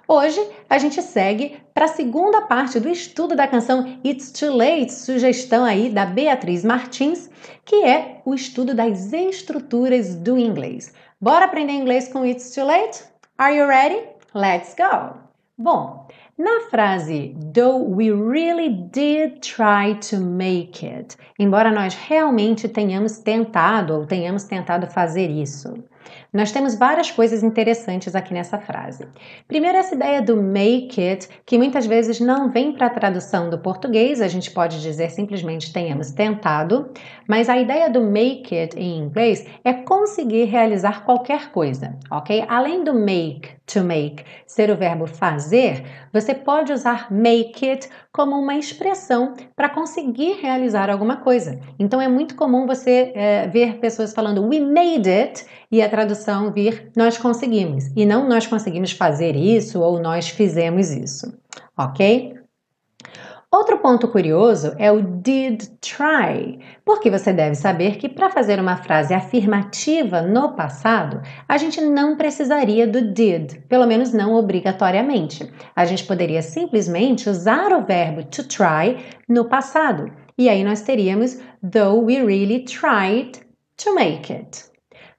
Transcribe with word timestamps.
Hoje 0.09 0.41
a 0.71 0.79
gente 0.79 1.03
segue 1.03 1.59
para 1.75 1.87
a 1.87 1.89
segunda 1.89 2.43
parte 2.43 2.79
do 2.79 2.89
estudo 2.89 3.35
da 3.35 3.49
canção 3.49 3.99
It's 4.05 4.31
Too 4.31 4.57
Late, 4.57 4.93
sugestão 4.93 5.65
aí 5.65 5.91
da 5.91 6.07
Beatriz 6.07 6.65
Martins, 6.65 7.29
que 7.65 7.85
é 7.85 8.23
o 8.25 8.33
estudo 8.33 8.73
das 8.73 9.13
estruturas 9.13 10.15
do 10.15 10.39
inglês. 10.39 10.95
Bora 11.21 11.47
aprender 11.47 11.73
inglês 11.73 12.07
com 12.07 12.25
It's 12.25 12.55
Too 12.55 12.65
Late? 12.65 13.03
Are 13.37 13.57
you 13.57 13.67
ready? 13.67 14.01
Let's 14.33 14.77
go! 14.77 15.27
Bom, 15.59 16.07
na 16.39 16.61
frase 16.71 17.35
Though 17.55 17.79
we 17.79 18.11
really 18.11 18.69
did 18.69 19.43
try 19.43 19.95
to 20.11 20.19
make 20.21 20.85
it, 20.85 21.17
embora 21.39 21.71
nós 21.71 21.95
realmente 21.95 22.69
tenhamos 22.69 23.19
tentado 23.19 23.95
ou 23.95 24.07
tenhamos 24.07 24.45
tentado 24.45 24.87
fazer 24.87 25.31
isso. 25.31 25.73
Nós 26.33 26.53
temos 26.53 26.75
várias 26.75 27.11
coisas 27.11 27.43
interessantes 27.43 28.15
aqui 28.15 28.33
nessa 28.35 28.59
frase. 28.59 29.07
Primeiro, 29.49 29.79
essa 29.79 29.95
ideia 29.95 30.23
do 30.23 30.37
make 30.37 31.01
it, 31.01 31.29
que 31.45 31.59
muitas 31.59 31.87
vezes 31.87 32.21
não 32.21 32.51
vem 32.51 32.73
para 32.73 32.87
a 32.87 32.91
tradução 32.91 33.51
do 33.51 33.59
português, 33.59 34.21
a 34.21 34.29
gente 34.29 34.51
pode 34.51 34.81
dizer 34.83 35.11
simplesmente 35.11 35.73
tenhamos 35.73 36.11
tentado, 36.11 36.91
mas 37.29 37.49
a 37.49 37.59
ideia 37.59 37.89
do 37.91 38.01
make 38.01 38.57
it 38.57 38.79
em 38.79 38.99
inglês 38.99 39.47
é 39.65 39.73
conseguir 39.73 40.45
realizar 40.45 41.05
qualquer 41.05 41.51
coisa, 41.51 41.99
ok? 42.11 42.45
Além 42.49 42.85
do 42.85 42.95
make, 42.95 43.51
to 43.67 43.83
make, 43.83 44.25
ser 44.47 44.71
o 44.71 44.77
verbo 44.77 45.07
fazer, 45.07 45.85
você 46.13 46.35
pode 46.35 46.73
usar 46.73 47.11
make 47.11 47.69
it 47.69 47.89
como 48.13 48.37
uma 48.37 48.57
expressão 48.57 49.35
para 49.55 49.69
conseguir 49.69 50.39
realizar 50.41 50.89
alguma 50.89 51.19
coisa. 51.19 51.61
Então 51.79 52.01
é 52.01 52.09
muito 52.09 52.37
comum 52.37 52.67
você 52.67 53.13
é, 53.15 53.47
ver 53.49 53.79
pessoas 53.79 54.15
falando 54.15 54.47
we 54.49 54.61
made 54.61 55.11
it 55.11 55.45
e 55.71 55.83
a 55.83 55.89
tradução 55.97 56.53
vir 56.53 56.91
nós 56.95 57.17
conseguimos 57.17 57.91
e 57.97 58.05
não 58.05 58.29
nós 58.29 58.47
conseguimos 58.47 58.93
fazer 58.93 59.35
isso 59.35 59.81
ou 59.81 59.99
nós 59.99 60.29
fizemos 60.29 60.91
isso, 60.91 61.33
ok? 61.75 62.35
Outro 63.51 63.79
ponto 63.79 64.07
curioso 64.07 64.75
é 64.79 64.93
o 64.93 65.01
did 65.01 65.63
try, 65.81 66.59
porque 66.85 67.11
você 67.11 67.33
deve 67.33 67.55
saber 67.55 67.97
que 67.97 68.11
para 68.11 68.29
fazer 68.29 68.61
uma 68.61 68.77
frase 68.77 69.15
afirmativa 69.15 70.21
no 70.21 70.55
passado, 70.55 71.23
a 71.49 71.57
gente 71.57 71.81
não 71.81 72.15
precisaria 72.15 72.87
do 72.87 73.01
did, 73.01 73.63
pelo 73.67 73.87
menos 73.87 74.13
não 74.13 74.35
obrigatoriamente. 74.35 75.51
A 75.75 75.87
gente 75.87 76.05
poderia 76.05 76.43
simplesmente 76.43 77.31
usar 77.31 77.73
o 77.73 77.87
verbo 77.87 78.23
to 78.25 78.47
try 78.47 78.99
no 79.27 79.47
passado. 79.47 80.13
E 80.37 80.51
aí 80.51 80.63
nós 80.63 80.83
teríamos 80.83 81.39
though 81.63 82.05
we 82.05 82.23
really 82.23 82.65
tried 82.67 83.41
to 83.79 83.95
make 83.95 84.31
it. 84.31 84.76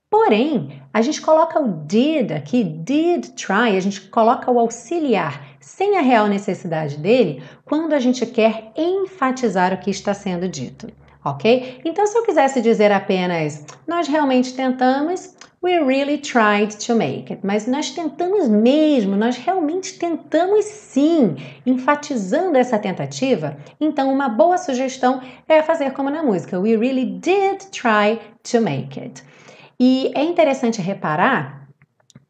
Porém, 0.09 0.81
a 0.93 1.01
gente 1.01 1.21
coloca 1.21 1.59
o 1.59 1.67
did 1.85 2.31
aqui, 2.31 2.63
did 2.63 3.33
try, 3.35 3.75
a 3.75 3.79
gente 3.81 4.01
coloca 4.09 4.49
o 4.49 4.57
auxiliar 4.57 5.57
sem 5.59 5.97
a 5.97 6.01
real 6.01 6.27
necessidade 6.27 6.95
dele 6.97 7.43
quando 7.65 7.91
a 7.91 7.99
gente 7.99 8.25
quer 8.25 8.71
enfatizar 8.77 9.73
o 9.73 9.77
que 9.77 9.89
está 9.91 10.13
sendo 10.13 10.47
dito, 10.47 10.87
ok? 11.25 11.81
Então, 11.83 12.07
se 12.07 12.17
eu 12.17 12.23
quisesse 12.23 12.61
dizer 12.61 12.89
apenas 12.89 13.65
nós 13.85 14.07
realmente 14.07 14.53
tentamos, 14.53 15.35
we 15.61 15.77
really 15.77 16.19
tried 16.19 16.77
to 16.77 16.95
make 16.95 17.33
it, 17.33 17.45
mas 17.45 17.67
nós 17.67 17.91
tentamos 17.91 18.47
mesmo, 18.47 19.17
nós 19.17 19.35
realmente 19.35 19.99
tentamos 19.99 20.63
sim, 20.63 21.35
enfatizando 21.65 22.57
essa 22.57 22.79
tentativa, 22.79 23.57
então 23.77 24.09
uma 24.09 24.29
boa 24.29 24.57
sugestão 24.57 25.21
é 25.49 25.61
fazer 25.61 25.91
como 25.91 26.09
na 26.09 26.23
música, 26.23 26.57
we 26.57 26.77
really 26.77 27.19
did 27.19 27.59
try 27.71 28.21
to 28.49 28.61
make 28.61 28.97
it. 28.97 29.21
E 29.79 30.11
é 30.15 30.23
interessante 30.23 30.81
reparar 30.81 31.67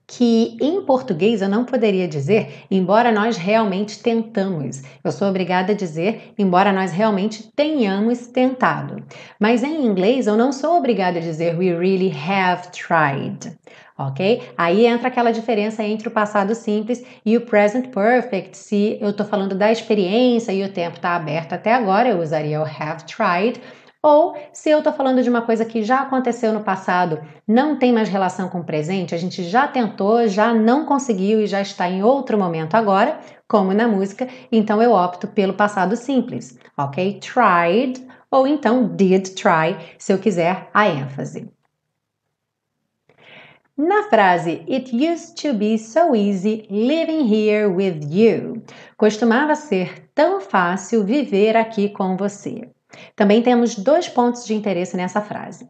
que 0.07 0.57
em 0.61 0.81
português 0.83 1.41
eu 1.41 1.49
não 1.49 1.65
poderia 1.65 2.07
dizer, 2.07 2.63
embora 2.71 3.11
nós 3.11 3.35
realmente 3.35 4.01
tentamos. 4.01 4.81
Eu 5.03 5.11
sou 5.11 5.27
obrigada 5.27 5.73
a 5.73 5.75
dizer, 5.75 6.33
embora 6.39 6.71
nós 6.71 6.93
realmente 6.93 7.51
tenhamos 7.53 8.27
tentado. 8.27 9.03
Mas 9.37 9.63
em 9.63 9.85
inglês 9.85 10.25
eu 10.25 10.37
não 10.37 10.53
sou 10.53 10.77
obrigada 10.77 11.19
a 11.19 11.21
dizer 11.21 11.57
we 11.57 11.73
really 11.73 12.11
have 12.11 12.69
tried. 12.71 13.57
Ok? 13.97 14.43
Aí 14.57 14.85
entra 14.85 15.09
aquela 15.09 15.31
diferença 15.31 15.83
entre 15.83 16.07
o 16.07 16.11
passado 16.11 16.55
simples 16.55 17.03
e 17.25 17.35
o 17.35 17.41
present 17.41 17.87
perfect. 17.87 18.55
Se 18.55 18.97
eu 19.01 19.09
estou 19.09 19.25
falando 19.25 19.55
da 19.55 19.71
experiência 19.71 20.53
e 20.53 20.63
o 20.63 20.71
tempo 20.71 20.97
está 20.97 21.15
aberto 21.15 21.53
até 21.53 21.73
agora, 21.73 22.07
eu 22.09 22.21
usaria 22.21 22.61
o 22.61 22.63
have 22.63 23.03
tried. 23.05 23.59
Ou 24.01 24.35
se 24.53 24.69
eu 24.69 24.77
estou 24.77 24.93
falando 24.93 25.23
de 25.23 25.29
uma 25.29 25.41
coisa 25.41 25.65
que 25.65 25.83
já 25.83 26.01
aconteceu 26.01 26.53
no 26.53 26.63
passado, 26.63 27.19
não 27.47 27.77
tem 27.77 27.91
mais 27.91 28.09
relação 28.09 28.47
com 28.47 28.59
o 28.59 28.63
presente, 28.63 29.15
a 29.15 29.17
gente 29.17 29.43
já 29.43 29.67
tentou, 29.67 30.27
já 30.27 30.53
não 30.53 30.85
conseguiu 30.85 31.41
e 31.41 31.47
já 31.47 31.61
está 31.61 31.89
em 31.89 32.03
outro 32.03 32.37
momento 32.37 32.75
agora, 32.75 33.19
como 33.47 33.73
na 33.73 33.87
música, 33.87 34.27
então 34.51 34.81
eu 34.81 34.91
opto 34.91 35.27
pelo 35.27 35.53
passado 35.53 35.95
simples, 35.95 36.59
ok? 36.77 37.19
Tried 37.19 38.05
ou 38.29 38.45
então 38.45 38.87
did 38.95 39.29
try, 39.35 39.77
se 39.97 40.13
eu 40.13 40.19
quiser 40.19 40.69
a 40.73 40.87
ênfase. 40.87 41.49
Na 43.77 44.09
frase 44.09 44.65
It 44.67 44.91
used 44.91 45.35
to 45.41 45.53
be 45.53 45.77
so 45.77 46.15
easy 46.15 46.67
living 46.69 47.31
here 47.31 47.67
with 47.67 47.99
you, 48.09 48.63
costumava 48.97 49.55
ser 49.55 50.09
tão 50.15 50.41
fácil 50.41 51.03
viver 51.03 51.55
aqui 51.55 51.89
com 51.89 52.17
você. 52.17 52.69
Também 53.15 53.41
temos 53.41 53.75
dois 53.75 54.07
pontos 54.07 54.45
de 54.45 54.53
interesse 54.53 54.95
nessa 54.95 55.21
frase. 55.21 55.67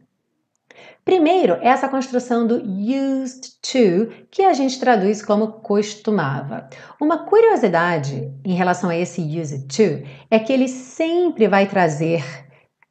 Primeiro, 1.03 1.57
essa 1.61 1.87
construção 1.87 2.45
do 2.45 2.55
used 2.55 3.53
to, 3.61 4.27
que 4.29 4.43
a 4.43 4.51
gente 4.51 4.77
traduz 4.77 5.23
como 5.23 5.53
costumava. 5.53 6.69
Uma 6.99 7.19
curiosidade 7.19 8.29
em 8.43 8.53
relação 8.53 8.89
a 8.89 8.97
esse 8.97 9.21
used 9.21 9.67
to 9.67 10.05
é 10.29 10.37
que 10.37 10.51
ele 10.51 10.67
sempre 10.67 11.47
vai 11.47 11.65
trazer 11.65 12.23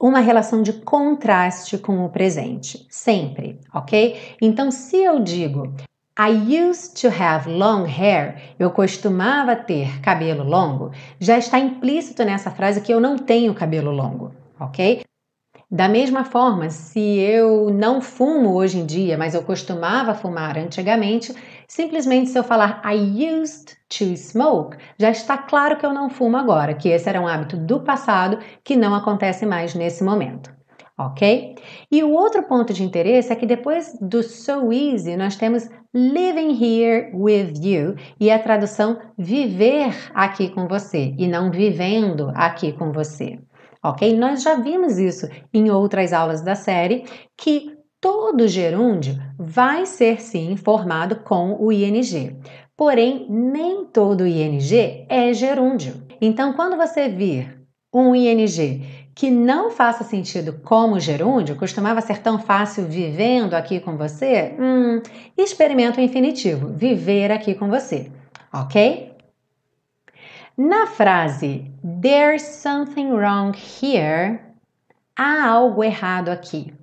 uma 0.00 0.20
relação 0.20 0.62
de 0.62 0.72
contraste 0.72 1.76
com 1.76 2.04
o 2.04 2.08
presente, 2.10 2.86
sempre, 2.90 3.60
ok? 3.74 4.18
Então, 4.40 4.70
se 4.70 4.96
eu 4.96 5.20
digo 5.20 5.74
I 6.18 6.30
used 6.30 6.98
to 7.02 7.08
have 7.08 7.46
long 7.46 7.84
hair. 7.84 8.54
Eu 8.58 8.70
costumava 8.70 9.54
ter 9.54 10.00
cabelo 10.00 10.44
longo. 10.44 10.90
Já 11.20 11.36
está 11.36 11.58
implícito 11.58 12.24
nessa 12.24 12.50
frase 12.50 12.80
que 12.80 12.90
eu 12.90 12.98
não 12.98 13.18
tenho 13.18 13.52
cabelo 13.52 13.90
longo, 13.90 14.32
ok? 14.58 15.02
Da 15.70 15.88
mesma 15.90 16.24
forma, 16.24 16.70
se 16.70 17.18
eu 17.18 17.68
não 17.68 18.00
fumo 18.00 18.54
hoje 18.54 18.78
em 18.78 18.86
dia, 18.86 19.18
mas 19.18 19.34
eu 19.34 19.42
costumava 19.42 20.14
fumar 20.14 20.56
antigamente, 20.56 21.34
simplesmente 21.68 22.30
se 22.30 22.38
eu 22.38 22.44
falar 22.44 22.80
I 22.82 23.34
used 23.34 23.76
to 23.90 24.16
smoke, 24.16 24.78
já 24.98 25.10
está 25.10 25.36
claro 25.36 25.76
que 25.76 25.84
eu 25.84 25.92
não 25.92 26.08
fumo 26.08 26.38
agora, 26.38 26.72
que 26.72 26.88
esse 26.88 27.06
era 27.10 27.20
um 27.20 27.28
hábito 27.28 27.58
do 27.58 27.80
passado 27.80 28.38
que 28.64 28.74
não 28.74 28.94
acontece 28.94 29.44
mais 29.44 29.74
nesse 29.74 30.02
momento 30.02 30.55
ok? 30.98 31.54
E 31.90 32.02
o 32.02 32.10
outro 32.10 32.42
ponto 32.44 32.72
de 32.72 32.82
interesse 32.82 33.32
é 33.32 33.36
que 33.36 33.46
depois 33.46 33.96
do 34.00 34.22
so 34.22 34.72
easy 34.72 35.16
nós 35.16 35.36
temos 35.36 35.68
living 35.94 36.52
here 36.62 37.10
with 37.14 37.52
you 37.62 37.94
e 38.18 38.30
a 38.30 38.38
tradução 38.38 38.98
viver 39.16 39.94
aqui 40.14 40.48
com 40.50 40.66
você 40.66 41.14
e 41.18 41.28
não 41.28 41.50
vivendo 41.50 42.30
aqui 42.34 42.72
com 42.72 42.92
você, 42.92 43.38
ok? 43.82 44.16
Nós 44.16 44.42
já 44.42 44.54
vimos 44.54 44.98
isso 44.98 45.28
em 45.52 45.70
outras 45.70 46.12
aulas 46.12 46.42
da 46.42 46.54
série 46.54 47.04
que 47.36 47.76
todo 48.00 48.48
gerúndio 48.48 49.16
vai 49.38 49.84
ser 49.84 50.20
sim 50.20 50.56
formado 50.56 51.16
com 51.16 51.56
o 51.60 51.72
ing. 51.72 52.36
Porém, 52.76 53.26
nem 53.28 53.86
todo 53.86 54.26
ing 54.26 54.58
é 55.08 55.32
gerúndio. 55.32 55.94
Então, 56.20 56.52
quando 56.52 56.76
você 56.76 57.08
vir 57.08 57.58
um 57.92 58.14
ing 58.14 58.46
que 59.16 59.30
não 59.30 59.70
faça 59.70 60.04
sentido 60.04 60.60
como 60.62 61.00
gerúndio, 61.00 61.56
costumava 61.56 62.02
ser 62.02 62.18
tão 62.18 62.38
fácil 62.38 62.84
vivendo 62.84 63.54
aqui 63.54 63.80
com 63.80 63.96
você? 63.96 64.54
Hum, 64.60 65.00
experimenta 65.38 65.98
o 65.98 66.04
infinitivo, 66.04 66.68
viver 66.68 67.32
aqui 67.32 67.54
com 67.54 67.70
você, 67.70 68.12
ok? 68.52 69.16
Na 70.54 70.86
frase 70.86 71.72
There's 72.02 72.42
something 72.42 73.10
wrong 73.10 73.56
here, 73.56 74.38
há 75.18 75.48
algo 75.48 75.82
errado 75.82 76.28
aqui. 76.28 76.74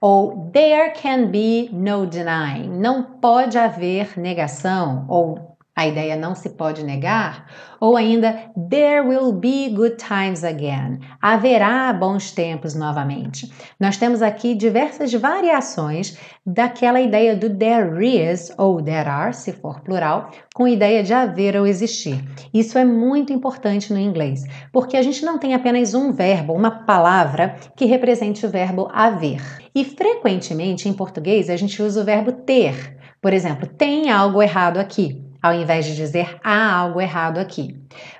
Ou 0.00 0.50
there 0.52 0.90
can 0.90 1.26
be 1.26 1.68
no 1.72 2.04
denying. 2.04 2.68
Não 2.68 3.02
pode 3.02 3.58
haver 3.58 4.18
negação. 4.18 5.04
Ou 5.08 5.56
a 5.78 5.86
ideia 5.86 6.16
não 6.16 6.34
se 6.34 6.50
pode 6.50 6.82
negar, 6.82 7.46
ou 7.78 7.96
ainda 7.96 8.50
there 8.68 9.00
will 9.00 9.30
be 9.30 9.68
good 9.68 9.94
times 9.94 10.42
again. 10.42 10.98
Haverá 11.22 11.92
bons 11.92 12.32
tempos 12.32 12.74
novamente. 12.74 13.48
Nós 13.78 13.96
temos 13.96 14.20
aqui 14.20 14.56
diversas 14.56 15.12
variações 15.14 16.18
daquela 16.44 17.00
ideia 17.00 17.36
do 17.36 17.48
there 17.56 18.04
is 18.04 18.52
ou 18.58 18.82
there 18.82 19.08
are, 19.08 19.32
se 19.32 19.52
for 19.52 19.80
plural, 19.82 20.32
com 20.52 20.66
ideia 20.66 21.04
de 21.04 21.14
haver 21.14 21.54
ou 21.54 21.64
existir. 21.64 22.24
Isso 22.52 22.76
é 22.76 22.84
muito 22.84 23.32
importante 23.32 23.92
no 23.92 24.00
inglês, 24.00 24.42
porque 24.72 24.96
a 24.96 25.02
gente 25.02 25.24
não 25.24 25.38
tem 25.38 25.54
apenas 25.54 25.94
um 25.94 26.10
verbo, 26.10 26.54
uma 26.54 26.72
palavra 26.72 27.54
que 27.76 27.84
represente 27.84 28.44
o 28.44 28.50
verbo 28.50 28.88
haver. 28.92 29.40
E 29.72 29.84
frequentemente 29.84 30.88
em 30.88 30.92
português 30.92 31.48
a 31.48 31.54
gente 31.54 31.80
usa 31.80 32.00
o 32.00 32.04
verbo 32.04 32.32
ter. 32.32 32.98
Por 33.22 33.32
exemplo, 33.32 33.68
tem 33.68 34.10
algo 34.10 34.42
errado 34.42 34.78
aqui 34.78 35.27
ao 35.42 35.54
invés 35.54 35.84
de 35.84 35.94
dizer 35.94 36.38
há 36.42 36.74
algo 36.74 37.00
errado 37.00 37.38
aqui. 37.38 37.76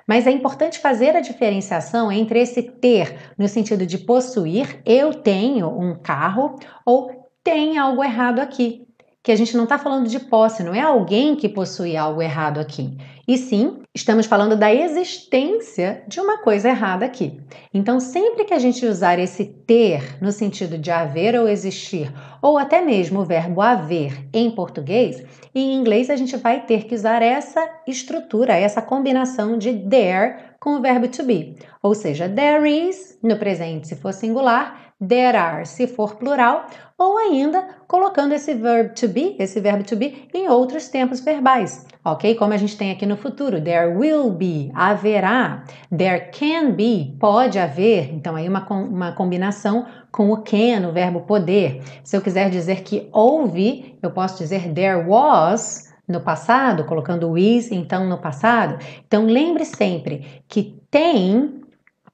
Mas 0.07 0.25
é 0.25 0.31
importante 0.31 0.79
fazer 0.79 1.15
a 1.15 1.21
diferenciação 1.21 2.11
entre 2.11 2.39
esse 2.39 2.63
ter, 2.63 3.33
no 3.37 3.47
sentido 3.47 3.85
de 3.85 3.97
possuir, 3.97 4.81
eu 4.85 5.13
tenho 5.13 5.67
um 5.69 5.95
carro, 5.95 6.55
ou 6.85 7.29
tem 7.43 7.77
algo 7.77 8.03
errado 8.03 8.39
aqui. 8.39 8.85
Que 9.21 9.31
a 9.31 9.35
gente 9.35 9.55
não 9.55 9.65
está 9.65 9.77
falando 9.77 10.07
de 10.07 10.19
posse, 10.19 10.63
não 10.63 10.73
é 10.73 10.81
alguém 10.81 11.35
que 11.35 11.49
possui 11.49 11.97
algo 11.97 12.21
errado 12.21 12.59
aqui. 12.59 12.97
E 13.29 13.37
sim, 13.37 13.83
estamos 13.93 14.25
falando 14.25 14.57
da 14.57 14.73
existência 14.73 16.03
de 16.07 16.19
uma 16.19 16.39
coisa 16.39 16.67
errada 16.67 17.05
aqui. 17.05 17.39
Então, 17.71 17.99
sempre 17.99 18.43
que 18.43 18.55
a 18.55 18.57
gente 18.57 18.83
usar 18.83 19.19
esse 19.19 19.45
ter 19.45 20.17
no 20.19 20.31
sentido 20.31 20.79
de 20.79 20.89
haver 20.89 21.39
ou 21.39 21.47
existir, 21.47 22.11
ou 22.41 22.57
até 22.57 22.81
mesmo 22.81 23.19
o 23.19 23.25
verbo 23.25 23.61
haver 23.61 24.27
em 24.33 24.49
português, 24.49 25.23
em 25.53 25.75
inglês 25.75 26.09
a 26.09 26.15
gente 26.15 26.35
vai 26.37 26.65
ter 26.65 26.85
que 26.85 26.95
usar 26.95 27.21
essa 27.21 27.63
estrutura, 27.85 28.55
essa 28.55 28.81
combinação 28.81 29.59
de 29.59 29.73
there 29.73 30.37
com 30.59 30.77
o 30.77 30.81
verbo 30.81 31.07
to 31.07 31.23
be. 31.23 31.55
Ou 31.83 31.93
seja, 31.93 32.27
there 32.27 32.67
is 32.67 33.19
no 33.21 33.37
presente 33.37 33.89
se 33.89 33.95
for 33.95 34.11
singular, 34.11 34.93
there 34.99 35.37
are 35.37 35.65
se 35.65 35.87
for 35.87 36.15
plural, 36.15 36.65
ou 36.97 37.17
ainda 37.17 37.65
colocando 37.87 38.33
esse 38.33 38.53
verbo 38.53 38.93
to 38.93 39.07
be, 39.07 39.35
esse 39.39 39.59
verbo 39.59 39.83
to 39.83 39.95
be 39.95 40.27
em 40.33 40.49
outros 40.49 40.89
tempos 40.89 41.21
verbais, 41.21 41.85
ok? 42.03 42.35
Como 42.35 42.53
a 42.53 42.57
gente 42.57 42.77
tem 42.77 42.91
aqui 42.91 43.05
no 43.05 43.15
futuro, 43.19 43.61
there 43.61 43.95
will 43.95 44.31
be, 44.31 44.71
haverá, 44.73 45.63
there 45.95 46.29
can 46.31 46.71
be, 46.71 47.15
pode 47.19 47.59
haver, 47.59 48.13
então 48.13 48.35
aí 48.35 48.47
uma, 48.47 48.65
uma 48.69 49.11
combinação 49.11 49.85
com 50.11 50.31
o 50.31 50.37
can, 50.37 50.87
o 50.87 50.91
verbo 50.91 51.21
poder. 51.21 51.81
Se 52.03 52.17
eu 52.17 52.21
quiser 52.21 52.49
dizer 52.49 52.81
que 52.83 53.07
houve, 53.11 53.97
eu 54.01 54.11
posso 54.11 54.37
dizer 54.37 54.73
there 54.73 55.05
was 55.07 55.89
no 56.07 56.21
passado, 56.21 56.85
colocando 56.85 57.29
o 57.29 57.37
is 57.37 57.71
então 57.71 58.09
no 58.09 58.17
passado. 58.17 58.83
Então 59.07 59.25
lembre 59.25 59.63
sempre 59.63 60.41
que 60.47 60.75
tem 60.89 61.58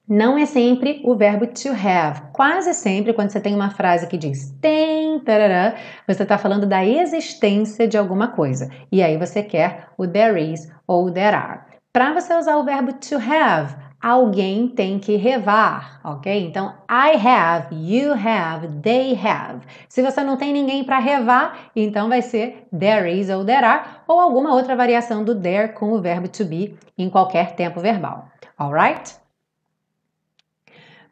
não 0.08 0.38
é 0.38 0.46
sempre 0.46 1.02
o 1.04 1.16
verbo 1.16 1.48
to 1.48 1.70
have. 1.70 2.22
Quase 2.32 2.74
sempre, 2.74 3.14
quando 3.14 3.32
você 3.32 3.40
tem 3.40 3.56
uma 3.56 3.72
frase 3.72 4.08
que 4.08 4.18
diz 4.18 4.52
tem, 4.62 5.20
tarará, 5.20 5.76
você 6.08 6.24
está 6.24 6.38
falando 6.38 6.66
da 6.66 6.86
existência 6.86 7.88
de 7.88 7.98
alguma 7.98 8.28
coisa. 8.28 8.70
E 8.92 9.02
aí 9.02 9.18
você 9.18 9.42
quer 9.42 9.88
o 9.98 10.08
there 10.08 10.40
is 10.40 10.72
ou 10.88 11.12
there 11.12 11.36
are. 11.36 11.62
Para 11.92 12.14
você 12.14 12.36
usar 12.36 12.58
o 12.58 12.64
verbo 12.64 12.94
to 12.94 13.16
have, 13.16 13.76
alguém 14.02 14.68
tem 14.68 15.00
que 15.00 15.16
revar, 15.16 16.00
ok? 16.04 16.46
Então, 16.46 16.74
I 16.88 17.16
have, 17.28 17.74
you 17.74 18.12
have, 18.14 18.68
they 18.84 19.14
have. 19.14 19.62
Se 19.90 20.04
você 20.04 20.24
não 20.24 20.38
tem 20.38 20.54
ninguém 20.54 20.84
para 20.84 21.00
revar, 21.00 21.72
então 21.76 22.10
vai 22.10 22.22
ser 22.22 22.68
there 22.78 23.12
is 23.12 23.30
ou 23.30 23.44
there 23.44 23.66
are, 23.66 23.84
ou 24.08 24.20
alguma 24.20 24.54
outra 24.54 24.76
variação 24.76 25.24
do 25.24 25.34
there 25.34 25.74
com 25.74 25.94
o 25.94 26.02
verbo 26.02 26.28
to 26.28 26.46
be 26.46 26.78
em 26.96 27.10
qualquer 27.10 27.56
tempo 27.56 27.80
verbal. 27.80 28.28
Alright? 28.60 29.25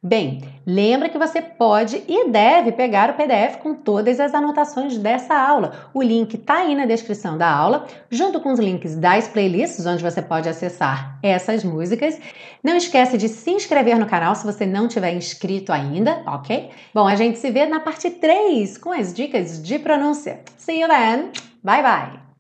Bem, 0.06 0.42
lembra 0.68 1.08
que 1.08 1.18
você 1.18 1.42
pode 1.42 2.04
e 2.10 2.28
deve 2.28 2.74
pegar 2.74 3.10
o 3.10 3.14
PDF 3.14 3.56
com 3.64 3.74
todas 3.74 4.20
as 4.20 4.34
anotações 4.34 4.98
dessa 4.98 5.34
aula. 5.34 5.90
O 5.94 6.02
link 6.02 6.34
está 6.34 6.58
aí 6.58 6.76
na 6.76 6.86
descrição 6.86 7.38
da 7.38 7.50
aula, 7.50 7.88
junto 8.12 8.42
com 8.42 8.52
os 8.52 8.60
links 8.60 8.98
das 8.98 9.30
playlists, 9.30 9.86
onde 9.86 10.04
você 10.04 10.22
pode 10.22 10.50
acessar 10.50 11.18
essas 11.24 11.64
músicas. 11.64 12.20
Não 12.62 12.76
esquece 12.76 13.18
de 13.18 13.30
se 13.30 13.50
inscrever 13.52 13.98
no 13.98 14.06
canal 14.06 14.36
se 14.36 14.46
você 14.46 14.66
não 14.66 14.90
tiver 14.90 15.14
inscrito 15.14 15.72
ainda, 15.72 16.22
ok? 16.28 16.70
Bom, 16.94 17.08
a 17.08 17.16
gente 17.16 17.40
se 17.40 17.50
vê 17.50 17.66
na 17.66 17.80
parte 17.80 18.10
3 18.10 18.78
com 18.78 18.92
as 18.92 19.14
dicas 19.14 19.64
de 19.64 19.80
pronúncia. 19.80 20.42
See 20.58 20.82
you 20.82 20.88
then! 20.90 21.30
Bye 21.64 21.82
bye! 21.82 22.33